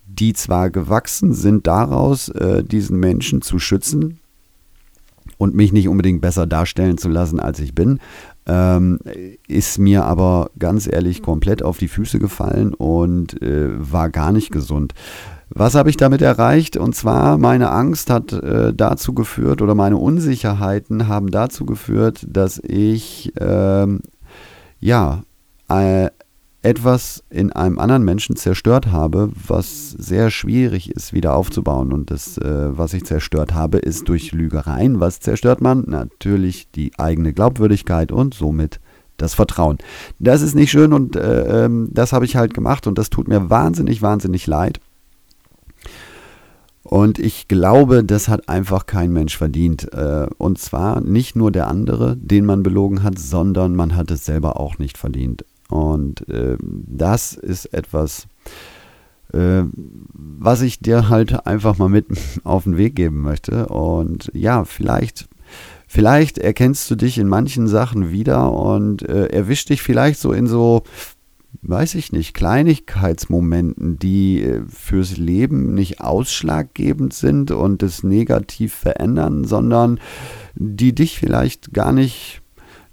die 0.08 0.34
zwar 0.34 0.72
gewachsen 0.72 1.34
sind 1.34 1.68
daraus, 1.68 2.30
äh, 2.30 2.64
diesen 2.64 3.00
Menschen 3.00 3.42
zu 3.42 3.60
schützen 3.60 4.20
und 5.38 5.56
mich 5.56 5.72
nicht 5.72 5.88
unbedingt 5.88 6.22
besser 6.22 6.48
darstellen 6.48 6.98
zu 6.98 7.10
lassen, 7.10 7.40
als 7.40 7.60
ich 7.60 7.76
bin, 7.76 8.00
ähm, 8.48 9.00
ist 9.48 9.80
mir 9.80 10.06
aber 10.06 10.52
ganz 10.60 10.88
ehrlich 10.92 11.22
komplett 11.22 11.64
auf 11.64 11.78
die 11.78 11.88
Füße 11.88 12.20
gefallen 12.20 12.74
und 12.74 13.42
äh, 13.42 13.70
war 13.92 14.10
gar 14.10 14.32
nicht 14.32 14.52
gesund. 14.52 14.94
Was 15.50 15.76
habe 15.76 15.90
ich 15.90 15.98
damit 15.98 16.22
erreicht? 16.22 16.76
Und 16.76 16.96
zwar, 16.96 17.38
meine 17.38 17.72
Angst 17.72 18.10
hat 18.10 18.34
äh, 18.34 18.74
dazu 18.74 19.14
geführt 19.14 19.62
oder 19.62 19.76
meine 19.76 19.98
Unsicherheiten 19.98 21.08
haben 21.08 21.30
dazu 21.30 21.66
geführt, 21.66 22.26
dass 22.28 22.60
ich 22.60 23.32
ähm, 23.40 24.02
ja 24.80 25.24
äh, 25.70 26.10
etwas 26.66 27.24
in 27.30 27.52
einem 27.54 27.78
anderen 27.78 28.04
Menschen 28.04 28.36
zerstört 28.36 28.88
habe, 28.88 29.30
was 29.48 29.92
sehr 29.92 30.32
schwierig 30.32 30.90
ist, 30.90 31.14
wieder 31.14 31.36
aufzubauen. 31.36 31.94
Und 31.94 32.10
das, 32.10 32.40
äh, 32.40 32.76
was 32.76 32.94
ich 32.94 33.06
zerstört 33.06 33.54
habe, 33.54 33.78
ist 33.78 34.10
durch 34.10 34.32
Lügereien. 34.32 35.00
Was 35.00 35.20
zerstört 35.20 35.62
man? 35.62 35.84
Natürlich 35.86 36.72
die 36.72 36.92
eigene 36.98 37.34
Glaubwürdigkeit 37.34 38.12
und 38.12 38.34
somit 38.34 38.80
das 39.18 39.36
Vertrauen. 39.36 39.78
Das 40.18 40.42
ist 40.42 40.56
nicht 40.56 40.72
schön 40.72 40.92
und 40.92 41.16
äh, 41.16 41.66
ähm, 41.66 41.90
das 41.92 42.12
habe 42.14 42.26
ich 42.26 42.36
halt 42.36 42.56
gemacht 42.56 42.88
und 42.88 42.98
das 42.98 43.12
tut 43.12 43.28
mir 43.28 43.50
wahnsinnig, 43.52 44.02
wahnsinnig 44.02 44.48
leid. 44.48 44.80
Und 46.82 47.20
ich 47.20 47.48
glaube, 47.48 48.04
das 48.04 48.28
hat 48.28 48.50
einfach 48.50 48.88
kein 48.88 49.14
Mensch 49.14 49.38
verdient. 49.38 49.94
Äh, 49.94 50.28
und 50.40 50.58
zwar 50.58 51.00
nicht 51.02 51.36
nur 51.36 51.52
der 51.52 51.68
andere, 51.68 52.18
den 52.18 52.46
man 52.46 52.64
belogen 52.64 53.04
hat, 53.04 53.20
sondern 53.20 53.76
man 53.76 53.96
hat 53.96 54.10
es 54.10 54.26
selber 54.26 54.60
auch 54.60 54.80
nicht 54.80 54.98
verdient. 54.98 55.46
Und 55.70 56.28
äh, 56.30 56.58
das 56.62 57.34
ist 57.34 57.74
etwas, 57.74 58.28
äh, 59.34 59.64
was 59.74 60.62
ich 60.62 60.80
dir 60.80 61.10
halt 61.10 61.46
einfach 61.48 61.78
mal 61.78 61.90
mit 61.90 62.08
auf 62.44 62.64
den 62.64 62.78
Weg 62.78 62.96
geben 62.96 63.22
möchte. 63.22 63.68
Und 63.68 64.32
ja, 64.34 64.66
vielleicht, 64.66 65.28
vielleicht 65.88 66.38
erkennst 66.38 66.90
du 66.90 66.96
dich 66.96 67.18
in 67.18 67.28
manchen 67.28 67.68
Sachen 67.68 68.12
wieder 68.12 68.52
und 68.52 69.02
äh, 69.04 69.28
erwischt 69.28 69.70
dich 69.70 69.82
vielleicht 69.82 70.20
so 70.20 70.32
in 70.32 70.48
so, 70.48 70.84
weiß 71.64 71.96
ich 71.96 72.12
nicht, 72.12 72.34
Kleinigkeitsmomenten, 72.34 73.98
die 73.98 74.44
äh, 74.44 74.62
fürs 74.68 75.18
Leben 75.18 75.74
nicht 75.74 76.00
ausschlaggebend 76.00 77.14
sind 77.14 77.50
und 77.50 77.82
es 77.82 78.04
negativ 78.04 78.74
verändern, 78.76 79.46
sondern 79.46 80.00
die 80.54 80.94
dich 80.94 81.20
vielleicht 81.20 81.74
gar 81.74 81.92
nicht 81.92 82.42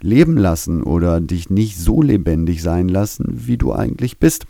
leben 0.03 0.37
lassen 0.37 0.83
oder 0.83 1.21
dich 1.21 1.51
nicht 1.51 1.79
so 1.79 2.03
lebendig 2.03 2.63
sein 2.63 2.89
lassen, 2.89 3.25
wie 3.29 3.57
du 3.57 3.73
eigentlich 3.73 4.19
bist. 4.19 4.47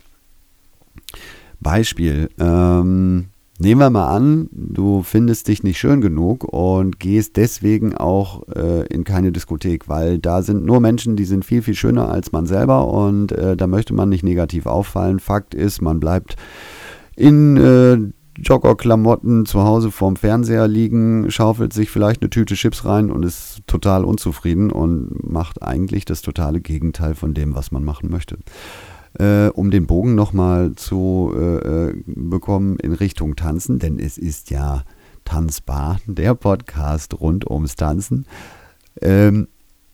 Beispiel. 1.59 2.29
Ähm, 2.39 3.25
nehmen 3.59 3.81
wir 3.81 3.89
mal 3.89 4.07
an, 4.07 4.49
du 4.51 5.03
findest 5.03 5.47
dich 5.47 5.63
nicht 5.63 5.77
schön 5.77 6.01
genug 6.01 6.43
und 6.43 6.99
gehst 6.99 7.37
deswegen 7.37 7.95
auch 7.95 8.47
äh, 8.49 8.85
in 8.87 9.03
keine 9.03 9.31
Diskothek, 9.31 9.87
weil 9.87 10.19
da 10.19 10.41
sind 10.41 10.65
nur 10.65 10.79
Menschen, 10.79 11.15
die 11.15 11.25
sind 11.25 11.45
viel, 11.45 11.61
viel 11.61 11.75
schöner 11.75 12.09
als 12.09 12.31
man 12.31 12.45
selber 12.45 12.87
und 12.87 13.31
äh, 13.31 13.55
da 13.55 13.67
möchte 13.67 13.93
man 13.93 14.09
nicht 14.09 14.23
negativ 14.23 14.65
auffallen. 14.65 15.19
Fakt 15.19 15.55
ist, 15.55 15.81
man 15.81 15.99
bleibt 15.99 16.35
in 17.15 17.57
äh, 17.57 17.97
Joggerklamotten 18.37 19.45
zu 19.45 19.63
Hause 19.63 19.91
vorm 19.91 20.15
Fernseher 20.15 20.67
liegen, 20.67 21.29
schaufelt 21.29 21.73
sich 21.73 21.89
vielleicht 21.89 22.21
eine 22.21 22.29
Tüte 22.29 22.55
Chips 22.55 22.85
rein 22.85 23.11
und 23.11 23.23
ist 23.23 23.61
total 23.67 24.05
unzufrieden 24.05 24.71
und 24.71 25.29
macht 25.29 25.61
eigentlich 25.61 26.05
das 26.05 26.21
totale 26.21 26.61
Gegenteil 26.61 27.15
von 27.15 27.33
dem, 27.33 27.55
was 27.55 27.71
man 27.71 27.83
machen 27.83 28.09
möchte. 28.09 28.37
Äh, 29.19 29.49
um 29.49 29.69
den 29.69 29.85
Bogen 29.85 30.15
nochmal 30.15 30.73
zu 30.73 31.31
äh, 31.35 31.89
äh, 31.89 32.03
bekommen 32.07 32.77
in 32.77 32.93
Richtung 32.93 33.35
Tanzen, 33.35 33.77
denn 33.77 33.99
es 33.99 34.17
ist 34.17 34.49
ja 34.49 34.83
Tanzbar, 35.25 35.99
der 36.07 36.33
Podcast 36.33 37.19
rund 37.19 37.49
ums 37.49 37.75
Tanzen. 37.75 38.25
Ähm, 39.01 39.47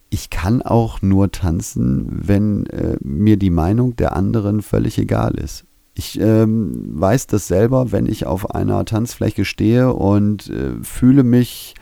ich 0.10 0.29
kann 0.29 0.62
auch 0.62 1.01
nur 1.01 1.31
tanzen, 1.31 2.08
wenn 2.10 2.65
äh, 2.67 2.98
mir 3.01 3.38
die 3.38 3.51
Meinung 3.51 3.96
der 3.96 4.15
anderen 4.15 4.62
völlig 4.62 4.98
egal 4.98 5.36
ist. 5.36 5.65
Ich 6.00 6.18
ähm, 6.18 6.72
weiß 6.94 7.27
das 7.27 7.50
selber, 7.50 7.91
wenn 7.91 8.06
ich 8.06 8.25
auf 8.25 8.51
einer 8.51 8.86
Tanzfläche 8.86 9.44
stehe 9.44 9.94
und 9.94 10.50
äh, 10.50 10.82
fühle 10.82 11.24
mich 11.24 11.75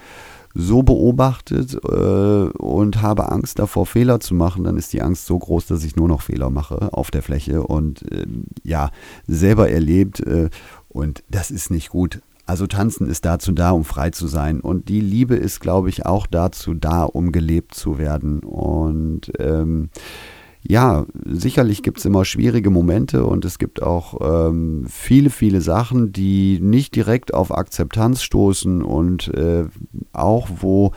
so 0.55 0.81
beobachtet 0.81 1.75
äh, 1.75 2.49
und 2.57 3.03
habe 3.03 3.31
Angst 3.31 3.59
davor, 3.59 3.85
Fehler 3.85 4.19
zu 4.19 4.33
machen, 4.33 4.63
dann 4.63 4.75
ist 4.75 4.91
die 4.91 5.03
Angst 5.03 5.27
so 5.27 5.37
groß, 5.37 5.67
dass 5.67 5.83
ich 5.83 5.95
nur 5.95 6.07
noch 6.07 6.23
Fehler 6.23 6.49
mache 6.49 6.91
auf 6.93 7.11
der 7.11 7.21
Fläche 7.21 7.61
und 7.61 8.11
äh, 8.11 8.25
ja, 8.63 8.89
selber 9.27 9.69
erlebt 9.69 10.19
äh, 10.21 10.49
und 10.89 11.23
das 11.29 11.51
ist 11.51 11.69
nicht 11.69 11.89
gut. 11.89 12.19
Also 12.47 12.65
tanzen 12.65 13.07
ist 13.07 13.23
dazu 13.23 13.51
da, 13.51 13.69
um 13.69 13.85
frei 13.85 14.09
zu 14.09 14.25
sein 14.25 14.61
und 14.61 14.89
die 14.89 15.01
Liebe 15.01 15.35
ist, 15.35 15.59
glaube 15.59 15.89
ich, 15.89 16.07
auch 16.07 16.25
dazu 16.25 16.73
da, 16.73 17.03
um 17.03 17.31
gelebt 17.31 17.75
zu 17.75 17.99
werden 17.99 18.39
und 18.39 19.31
ähm, 19.37 19.91
ja, 20.69 21.05
sicherlich 21.23 21.81
gibt 21.81 21.99
es 21.99 22.05
immer 22.05 22.25
schwierige 22.25 22.69
Momente 22.69 23.25
und 23.25 23.45
es 23.45 23.57
gibt 23.57 23.81
auch 23.81 24.49
ähm, 24.49 24.85
viele, 24.89 25.29
viele 25.29 25.61
Sachen, 25.61 26.11
die 26.11 26.59
nicht 26.61 26.93
direkt 26.93 27.33
auf 27.33 27.55
Akzeptanz 27.55 28.21
stoßen 28.21 28.83
und 28.83 29.33
äh, 29.33 29.65
auch 30.11 30.49
wo 30.59 30.91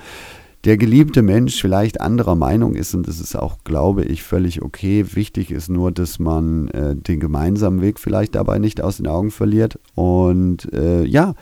der 0.64 0.76
geliebte 0.76 1.22
Mensch 1.22 1.60
vielleicht 1.60 2.00
anderer 2.00 2.34
Meinung 2.34 2.74
ist 2.74 2.94
und 2.94 3.06
das 3.06 3.20
ist 3.20 3.36
auch, 3.36 3.58
glaube 3.62 4.04
ich, 4.04 4.24
völlig 4.24 4.60
okay. 4.60 5.14
Wichtig 5.14 5.52
ist 5.52 5.68
nur, 5.68 5.92
dass 5.92 6.18
man 6.18 6.66
äh, 6.68 6.96
den 6.96 7.20
gemeinsamen 7.20 7.80
Weg 7.80 8.00
vielleicht 8.00 8.34
dabei 8.34 8.58
nicht 8.58 8.80
aus 8.80 8.96
den 8.96 9.06
Augen 9.06 9.30
verliert 9.30 9.78
und 9.94 10.72
äh, 10.72 11.04
ja, 11.04 11.34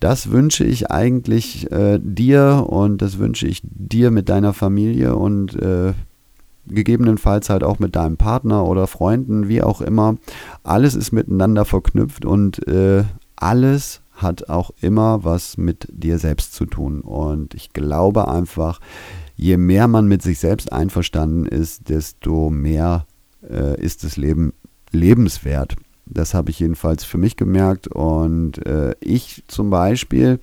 das 0.00 0.30
wünsche 0.30 0.64
ich 0.64 0.90
eigentlich 0.90 1.70
äh, 1.70 2.00
dir 2.02 2.66
und 2.68 3.02
das 3.02 3.18
wünsche 3.18 3.46
ich 3.46 3.60
dir 3.62 4.10
mit 4.10 4.30
deiner 4.30 4.54
Familie 4.54 5.14
und 5.14 5.54
äh, 5.60 5.92
gegebenenfalls 6.66 7.50
halt 7.50 7.64
auch 7.64 7.78
mit 7.78 7.96
deinem 7.96 8.16
Partner 8.16 8.64
oder 8.64 8.86
Freunden, 8.86 9.48
wie 9.48 9.62
auch 9.62 9.80
immer. 9.80 10.16
Alles 10.62 10.94
ist 10.94 11.12
miteinander 11.12 11.64
verknüpft 11.64 12.24
und 12.24 12.66
äh, 12.68 13.04
alles 13.36 14.00
hat 14.14 14.48
auch 14.48 14.70
immer 14.80 15.24
was 15.24 15.56
mit 15.56 15.88
dir 15.90 16.18
selbst 16.18 16.54
zu 16.54 16.66
tun. 16.66 17.00
Und 17.00 17.54
ich 17.54 17.72
glaube 17.72 18.28
einfach, 18.28 18.80
je 19.36 19.56
mehr 19.56 19.88
man 19.88 20.06
mit 20.06 20.22
sich 20.22 20.38
selbst 20.38 20.72
einverstanden 20.72 21.46
ist, 21.46 21.88
desto 21.88 22.50
mehr 22.50 23.06
äh, 23.48 23.80
ist 23.80 24.04
das 24.04 24.16
Leben 24.16 24.52
lebenswert. 24.92 25.76
Das 26.06 26.34
habe 26.34 26.50
ich 26.50 26.60
jedenfalls 26.60 27.04
für 27.04 27.18
mich 27.18 27.36
gemerkt. 27.36 27.88
Und 27.88 28.64
äh, 28.66 28.94
ich 29.00 29.42
zum 29.48 29.70
Beispiel 29.70 30.38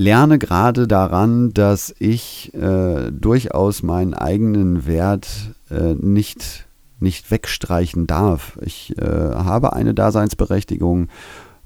lerne 0.00 0.38
gerade 0.38 0.88
daran, 0.88 1.52
dass 1.52 1.94
ich 1.98 2.54
äh, 2.54 3.10
durchaus 3.12 3.82
meinen 3.82 4.14
eigenen 4.14 4.86
Wert 4.86 5.28
äh, 5.70 5.92
nicht, 5.94 6.66
nicht 7.00 7.30
wegstreichen 7.30 8.06
darf. 8.06 8.58
Ich 8.62 8.96
äh, 8.96 9.04
habe 9.04 9.74
eine 9.74 9.92
Daseinsberechtigung 9.92 11.08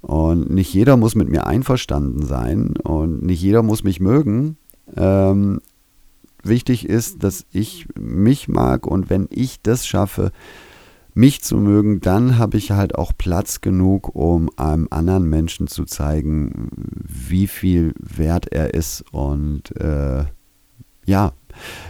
und 0.00 0.50
nicht 0.50 0.74
jeder 0.74 0.96
muss 0.96 1.14
mit 1.14 1.28
mir 1.28 1.46
einverstanden 1.46 2.26
sein 2.26 2.74
und 2.82 3.22
nicht 3.22 3.40
jeder 3.40 3.62
muss 3.62 3.84
mich 3.84 4.00
mögen. 4.00 4.56
Ähm, 4.96 5.60
wichtig 6.42 6.88
ist, 6.88 7.22
dass 7.22 7.46
ich 7.52 7.86
mich 7.96 8.48
mag 8.48 8.84
und 8.88 9.10
wenn 9.10 9.28
ich 9.30 9.62
das 9.62 9.86
schaffe, 9.86 10.32
mich 11.14 11.42
zu 11.42 11.56
mögen, 11.56 12.00
dann 12.00 12.38
habe 12.38 12.58
ich 12.58 12.72
halt 12.72 12.96
auch 12.96 13.12
Platz 13.16 13.60
genug, 13.60 14.14
um 14.14 14.50
einem 14.56 14.88
anderen 14.90 15.28
Menschen 15.30 15.68
zu 15.68 15.84
zeigen, 15.84 16.70
wie 17.06 17.46
viel 17.46 17.94
wert 17.98 18.52
er 18.52 18.74
ist. 18.74 19.04
Und 19.12 19.76
äh, 19.80 20.24
ja, 21.06 21.32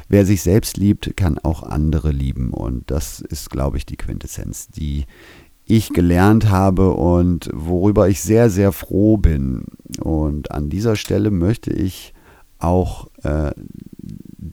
wer 0.09 0.27
sich 0.27 0.43
selbst 0.43 0.77
liebt, 0.77 1.17
kann 1.17 1.39
auch 1.39 1.63
andere 1.63 2.11
lieben. 2.11 2.53
Und 2.53 2.91
das 2.91 3.21
ist, 3.21 3.51
glaube 3.51 3.79
ich, 3.79 3.87
die 3.87 3.97
Quintessenz, 3.97 4.69
die 4.69 5.07
ich 5.67 5.91
gelernt 5.95 6.51
habe 6.51 6.93
und 6.93 7.49
worüber 7.55 8.09
ich 8.09 8.21
sehr, 8.21 8.51
sehr 8.51 8.73
froh 8.73 9.17
bin. 9.17 9.65
Und 10.01 10.51
an 10.51 10.69
dieser 10.69 10.97
Stelle 10.97 11.31
möchte 11.31 11.73
ich 11.73 12.13
auch 12.59 13.09
äh, 13.23 13.53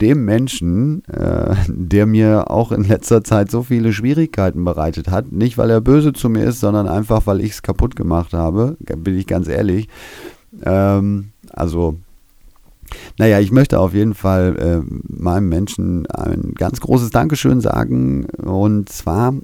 dem 0.02 0.24
Menschen, 0.24 1.04
äh, 1.06 1.54
der 1.68 2.06
mir 2.06 2.50
auch 2.50 2.72
in 2.72 2.82
letzter 2.82 3.22
Zeit 3.22 3.50
so 3.50 3.62
viele 3.62 3.92
Schwierigkeiten 3.92 4.64
bereitet 4.64 5.08
hat, 5.08 5.30
nicht 5.30 5.56
weil 5.56 5.70
er 5.70 5.80
böse 5.80 6.12
zu 6.12 6.28
mir 6.28 6.44
ist, 6.44 6.60
sondern 6.60 6.88
einfach 6.88 7.26
weil 7.26 7.40
ich 7.40 7.52
es 7.52 7.62
kaputt 7.62 7.94
gemacht 7.94 8.34
habe, 8.34 8.76
bin 8.80 9.16
ich 9.16 9.26
ganz 9.26 9.48
ehrlich. 9.48 9.88
Ähm, 10.64 11.30
also, 11.50 11.96
naja, 13.16 13.38
ich 13.38 13.52
möchte 13.52 13.78
auf 13.78 13.94
jeden 13.94 14.14
Fall 14.14 14.56
äh, 14.58 14.94
meinem 15.08 15.48
Menschen 15.48 16.06
ein 16.06 16.52
ganz 16.56 16.80
großes 16.80 17.10
Dankeschön 17.10 17.60
sagen. 17.60 18.26
Und 18.26 18.88
zwar, 18.88 19.34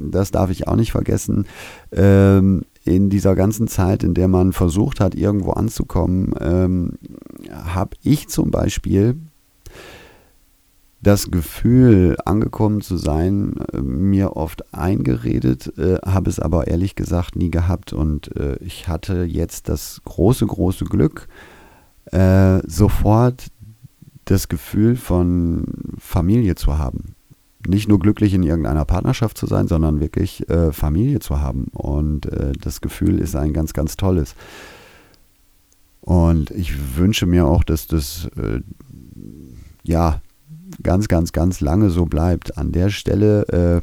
das 0.00 0.30
darf 0.30 0.50
ich 0.50 0.66
auch 0.66 0.76
nicht 0.76 0.92
vergessen, 0.92 1.46
ähm, 1.92 2.62
in 2.84 3.10
dieser 3.10 3.34
ganzen 3.34 3.68
Zeit, 3.68 4.02
in 4.02 4.14
der 4.14 4.28
man 4.28 4.52
versucht 4.52 5.00
hat, 5.00 5.14
irgendwo 5.14 5.50
anzukommen, 5.50 6.32
ähm, 6.40 6.92
habe 7.52 7.96
ich 8.02 8.28
zum 8.28 8.50
Beispiel 8.50 9.16
das 11.00 11.30
Gefühl, 11.30 12.16
angekommen 12.24 12.80
zu 12.80 12.96
sein, 12.96 13.54
äh, 13.72 13.80
mir 13.80 14.36
oft 14.36 14.74
eingeredet, 14.74 15.72
äh, 15.78 15.98
habe 16.04 16.28
es 16.28 16.40
aber 16.40 16.66
ehrlich 16.66 16.96
gesagt 16.96 17.36
nie 17.36 17.50
gehabt. 17.50 17.92
Und 17.92 18.34
äh, 18.36 18.56
ich 18.56 18.88
hatte 18.88 19.22
jetzt 19.22 19.68
das 19.68 20.00
große, 20.04 20.46
große 20.46 20.86
Glück, 20.86 21.28
äh, 22.06 22.58
sofort 22.66 23.48
das 24.24 24.48
Gefühl 24.48 24.96
von 24.96 25.66
Familie 25.98 26.56
zu 26.56 26.78
haben. 26.78 27.14
Nicht 27.66 27.88
nur 27.88 27.98
glücklich 27.98 28.34
in 28.34 28.42
irgendeiner 28.42 28.84
Partnerschaft 28.84 29.38
zu 29.38 29.46
sein, 29.46 29.68
sondern 29.68 30.00
wirklich 30.00 30.48
äh, 30.48 30.72
Familie 30.72 31.20
zu 31.20 31.40
haben. 31.40 31.68
Und 31.72 32.26
äh, 32.26 32.52
das 32.60 32.80
Gefühl 32.80 33.20
ist 33.20 33.36
ein 33.36 33.52
ganz, 33.52 33.72
ganz 33.72 33.96
tolles. 33.96 34.34
Und 36.00 36.50
ich 36.50 36.96
wünsche 36.96 37.26
mir 37.26 37.46
auch, 37.46 37.62
dass 37.62 37.86
das 37.86 38.30
ja 39.82 40.22
ganz, 40.82 41.08
ganz, 41.08 41.32
ganz 41.32 41.60
lange 41.60 41.90
so 41.90 42.06
bleibt. 42.06 42.58
An 42.58 42.72
der 42.72 42.90
Stelle 42.90 43.42
äh, 43.48 43.80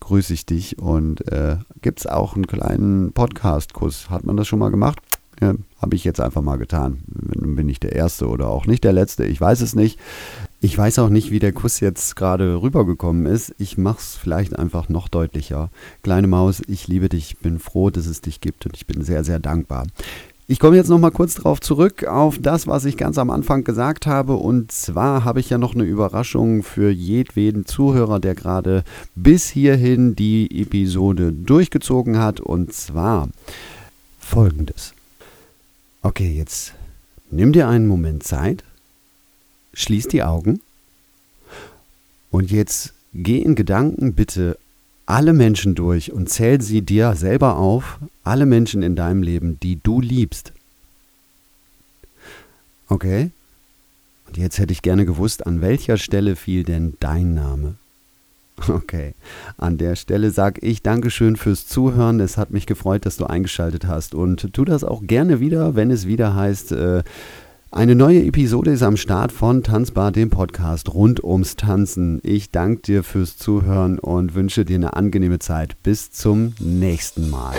grüße 0.00 0.34
ich 0.34 0.46
dich 0.46 0.78
und 0.78 1.26
äh, 1.32 1.56
gibt 1.82 2.00
es 2.00 2.06
auch 2.06 2.34
einen 2.34 2.46
kleinen 2.46 3.12
Podcast-Kuss. 3.12 4.10
Hat 4.10 4.24
man 4.24 4.36
das 4.36 4.46
schon 4.46 4.58
mal 4.58 4.70
gemacht? 4.70 4.98
Ja, 5.40 5.54
Habe 5.78 5.96
ich 5.96 6.04
jetzt 6.04 6.20
einfach 6.20 6.42
mal 6.42 6.58
getan. 6.58 7.02
Bin 7.06 7.68
ich 7.68 7.80
der 7.80 7.92
Erste 7.92 8.28
oder 8.28 8.48
auch 8.48 8.66
nicht 8.66 8.84
der 8.84 8.92
Letzte? 8.92 9.24
Ich 9.24 9.40
weiß 9.40 9.60
es 9.62 9.74
nicht. 9.74 9.98
Ich 10.60 10.78
weiß 10.78 11.00
auch 11.00 11.08
nicht, 11.08 11.30
wie 11.30 11.40
der 11.40 11.52
Kuss 11.52 11.80
jetzt 11.80 12.16
gerade 12.16 12.62
rübergekommen 12.62 13.26
ist. 13.26 13.54
Ich 13.58 13.76
mache 13.76 13.98
es 13.98 14.14
vielleicht 14.14 14.56
einfach 14.56 14.88
noch 14.88 15.08
deutlicher. 15.08 15.70
Kleine 16.02 16.28
Maus, 16.28 16.62
ich 16.68 16.88
liebe 16.88 17.08
dich, 17.08 17.38
bin 17.38 17.58
froh, 17.58 17.90
dass 17.90 18.06
es 18.06 18.20
dich 18.20 18.40
gibt 18.40 18.64
und 18.64 18.76
ich 18.76 18.86
bin 18.86 19.02
sehr, 19.02 19.24
sehr 19.24 19.40
dankbar. 19.40 19.86
Ich 20.46 20.58
komme 20.58 20.76
jetzt 20.76 20.90
noch 20.90 20.98
mal 20.98 21.10
kurz 21.10 21.36
darauf 21.36 21.58
zurück, 21.62 22.04
auf 22.04 22.38
das, 22.38 22.66
was 22.66 22.84
ich 22.84 22.98
ganz 22.98 23.16
am 23.16 23.30
Anfang 23.30 23.64
gesagt 23.64 24.06
habe. 24.06 24.34
Und 24.34 24.72
zwar 24.72 25.24
habe 25.24 25.40
ich 25.40 25.48
ja 25.48 25.56
noch 25.56 25.74
eine 25.74 25.84
Überraschung 25.84 26.62
für 26.62 26.90
jedweden 26.90 27.64
Zuhörer, 27.64 28.20
der 28.20 28.34
gerade 28.34 28.84
bis 29.14 29.48
hierhin 29.48 30.14
die 30.14 30.60
Episode 30.60 31.32
durchgezogen 31.32 32.18
hat. 32.18 32.40
Und 32.40 32.74
zwar 32.74 33.30
folgendes. 34.18 34.92
Okay, 36.02 36.30
jetzt 36.36 36.74
nimm 37.30 37.54
dir 37.54 37.66
einen 37.66 37.88
Moment 37.88 38.22
Zeit, 38.22 38.64
schließ 39.72 40.08
die 40.08 40.22
Augen 40.22 40.60
und 42.30 42.50
jetzt 42.50 42.92
geh 43.14 43.38
in 43.38 43.54
Gedanken 43.54 44.12
bitte 44.12 44.58
alle 45.06 45.32
Menschen 45.32 45.74
durch 45.74 46.12
und 46.12 46.28
zähl 46.28 46.60
sie 46.60 46.82
dir 46.82 47.14
selber 47.14 47.56
auf, 47.56 47.98
alle 48.22 48.46
Menschen 48.46 48.82
in 48.82 48.96
deinem 48.96 49.22
Leben, 49.22 49.58
die 49.60 49.78
du 49.82 50.00
liebst. 50.00 50.52
Okay? 52.88 53.30
Und 54.26 54.36
jetzt 54.36 54.58
hätte 54.58 54.72
ich 54.72 54.82
gerne 54.82 55.04
gewusst, 55.04 55.46
an 55.46 55.60
welcher 55.60 55.96
Stelle 55.96 56.36
fiel 56.36 56.64
denn 56.64 56.94
dein 57.00 57.34
Name? 57.34 57.76
Okay, 58.68 59.14
an 59.58 59.78
der 59.78 59.96
Stelle 59.96 60.30
sage 60.30 60.60
ich 60.60 60.80
Dankeschön 60.80 61.34
fürs 61.36 61.66
Zuhören. 61.66 62.20
Es 62.20 62.36
hat 62.36 62.52
mich 62.52 62.66
gefreut, 62.66 63.04
dass 63.04 63.16
du 63.16 63.26
eingeschaltet 63.26 63.86
hast 63.86 64.14
und 64.14 64.52
tu 64.52 64.64
das 64.64 64.84
auch 64.84 65.02
gerne 65.02 65.40
wieder, 65.40 65.74
wenn 65.74 65.90
es 65.90 66.06
wieder 66.06 66.36
heißt, 66.36 66.72
äh, 66.72 67.02
eine 67.74 67.96
neue 67.96 68.24
Episode 68.24 68.70
ist 68.70 68.84
am 68.84 68.96
Start 68.96 69.32
von 69.32 69.64
Tanzbar, 69.64 70.12
dem 70.12 70.30
Podcast 70.30 70.94
rund 70.94 71.24
ums 71.24 71.56
Tanzen. 71.56 72.20
Ich 72.22 72.52
danke 72.52 72.82
dir 72.82 73.02
fürs 73.02 73.36
Zuhören 73.36 73.98
und 73.98 74.36
wünsche 74.36 74.64
dir 74.64 74.76
eine 74.76 74.94
angenehme 74.94 75.40
Zeit. 75.40 75.82
Bis 75.82 76.12
zum 76.12 76.54
nächsten 76.60 77.28
Mal. 77.30 77.56